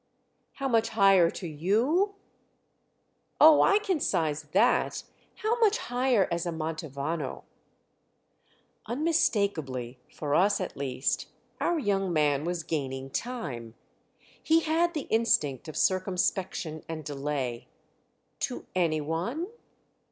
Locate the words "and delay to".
16.89-18.65